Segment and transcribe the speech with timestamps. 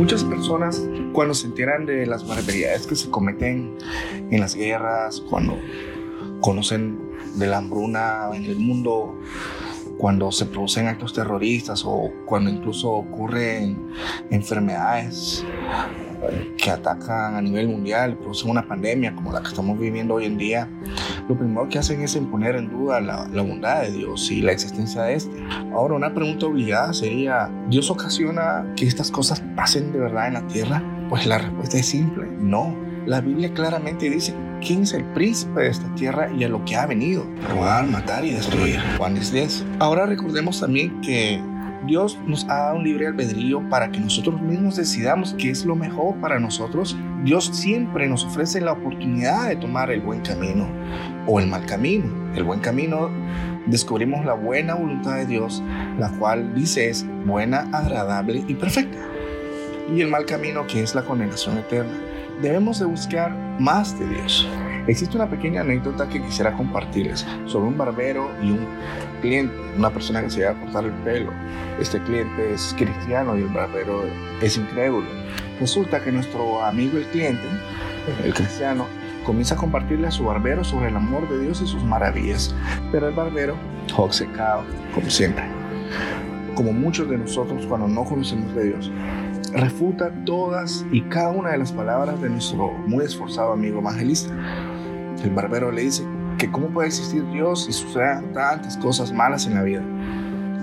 [0.00, 3.76] Muchas personas cuando se enteran de las barbaridades que se cometen
[4.30, 5.58] en las guerras, cuando
[6.40, 6.98] conocen
[7.34, 9.20] de la hambruna en el mundo,
[9.98, 13.76] cuando se producen actos terroristas o cuando incluso ocurren
[14.30, 15.44] enfermedades
[16.56, 20.36] que atacan a nivel mundial, producen una pandemia como la que estamos viviendo hoy en
[20.36, 20.68] día,
[21.28, 24.52] lo primero que hacen es imponer en duda la, la bondad de Dios y la
[24.52, 25.42] existencia de este.
[25.72, 30.46] Ahora, una pregunta obligada sería, ¿Dios ocasiona que estas cosas pasen de verdad en la
[30.46, 30.82] tierra?
[31.08, 32.74] Pues la respuesta es simple, no.
[33.06, 36.76] La Biblia claramente dice quién es el príncipe de esta tierra y a lo que
[36.76, 38.78] ha venido, robar, matar y destruir.
[38.98, 39.64] Juan 10.
[39.78, 41.40] Ahora recordemos también que
[41.86, 45.74] Dios nos ha dado un libre albedrío para que nosotros mismos decidamos qué es lo
[45.74, 46.96] mejor para nosotros.
[47.24, 50.68] Dios siempre nos ofrece la oportunidad de tomar el buen camino
[51.26, 52.10] o el mal camino.
[52.34, 53.10] El buen camino
[53.66, 55.62] descubrimos la buena voluntad de Dios,
[55.98, 58.98] la cual dice es buena, agradable y perfecta.
[59.94, 61.92] Y el mal camino que es la condenación eterna.
[62.42, 64.48] Debemos de buscar más de Dios.
[64.86, 68.66] Existe una pequeña anécdota que quisiera compartirles sobre un barbero y un
[69.20, 71.32] cliente, una persona que se iba a cortar el pelo.
[71.78, 74.04] Este cliente es cristiano y el barbero
[74.40, 75.06] es incrédulo.
[75.60, 77.44] Resulta que nuestro amigo el cliente,
[78.24, 78.86] el cristiano,
[79.24, 82.54] comienza a compartirle a su barbero sobre el amor de Dios y sus maravillas,
[82.90, 83.54] pero el barbero,
[83.96, 84.64] obcecado,
[84.94, 85.44] como siempre,
[86.54, 88.90] como muchos de nosotros cuando no conocemos de Dios,
[89.52, 94.32] refuta todas y cada una de las palabras de nuestro muy esforzado amigo evangelista.
[95.22, 96.04] El barbero le dice
[96.38, 99.82] que cómo puede existir Dios si sucedan tantas cosas malas en la vida.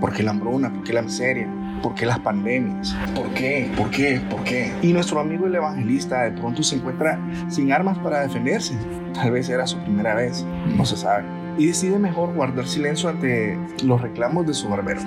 [0.00, 0.72] ¿Por qué la hambruna?
[0.72, 1.48] ¿Por qué la miseria?
[1.82, 2.96] ¿Por qué las pandemias?
[3.14, 3.70] ¿Por qué?
[3.76, 4.20] ¿Por qué?
[4.30, 4.72] ¿Por qué?
[4.82, 8.74] Y nuestro amigo el evangelista de pronto se encuentra sin armas para defenderse.
[9.14, 10.44] Tal vez era su primera vez,
[10.76, 11.24] no se sabe.
[11.58, 15.00] Y decide mejor guardar silencio ante los reclamos de su barbero.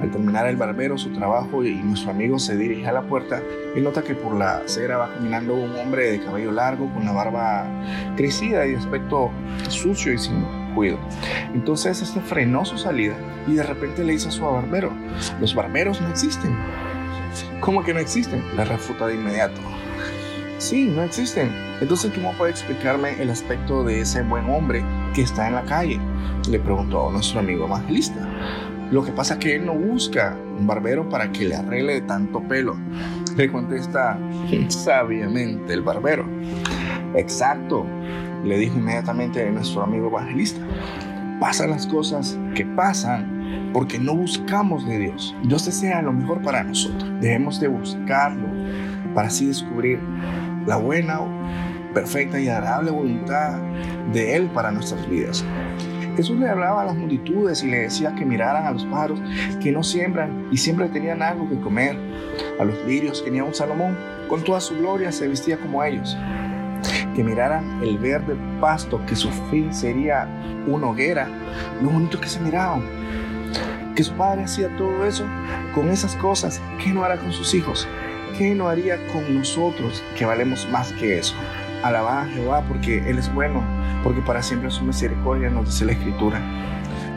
[0.00, 3.42] Al terminar el barbero su trabajo y nuestro amigo se dirige a la puerta,
[3.74, 7.12] él nota que por la acera va caminando un hombre de cabello largo con la
[7.12, 7.66] barba
[8.16, 9.30] crecida y aspecto
[9.68, 11.00] sucio y sin cuidado.
[11.54, 13.14] Entonces este frenó su salida
[13.46, 14.90] y de repente le dice a su barbero,
[15.40, 16.56] los barberos no existen.
[17.60, 18.42] ¿Cómo que no existen?
[18.56, 19.60] Le refuta de inmediato.
[20.58, 21.50] Sí, no existen.
[21.80, 25.98] Entonces, ¿cómo puede explicarme el aspecto de ese buen hombre que está en la calle?
[26.50, 28.28] Le preguntó a nuestro amigo evangelista.
[28.90, 32.00] Lo que pasa es que él no busca un barbero para que le arregle de
[32.02, 32.76] tanto pelo.
[33.36, 34.18] Le contesta
[34.68, 36.26] sabiamente el barbero.
[37.14, 37.86] Exacto,
[38.44, 40.60] le dijo inmediatamente nuestro amigo evangelista.
[41.38, 45.34] Pasan las cosas que pasan porque no buscamos de Dios.
[45.44, 47.08] Dios desea lo mejor para nosotros.
[47.20, 48.48] Debemos de buscarlo
[49.14, 50.00] para así descubrir
[50.66, 51.20] la buena,
[51.94, 53.58] perfecta y agradable voluntad
[54.12, 55.44] de Él para nuestras vidas.
[56.16, 59.20] Jesús le hablaba a las multitudes y le decía que miraran a los pájaros
[59.62, 61.96] que no siembran y siempre tenían algo que comer.
[62.58, 63.96] A los lirios que ni un Salomón,
[64.28, 66.16] con toda su gloria, se vestía como ellos.
[67.14, 70.28] Que miraran el verde pasto, que su fin sería
[70.66, 71.28] una hoguera,
[71.82, 72.82] lo bonito que se miraban.
[73.94, 75.24] Que su padre hacía todo eso
[75.74, 77.86] con esas cosas, ¿qué no hará con sus hijos?
[78.38, 81.34] ¿Qué no haría con nosotros que valemos más que eso?
[81.82, 83.62] Alabad a Jehová porque Él es bueno,
[84.02, 86.40] porque para siempre su misericordia nos dice la Escritura.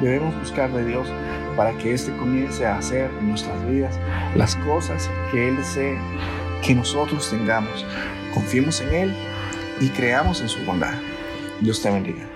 [0.00, 1.08] Debemos buscar de Dios
[1.56, 3.98] para que éste comience a hacer en nuestras vidas
[4.34, 5.98] las cosas que Él desee
[6.62, 7.86] que nosotros tengamos.
[8.34, 9.14] Confiemos en Él
[9.80, 10.94] y creamos en su bondad.
[11.60, 12.35] Dios te bendiga.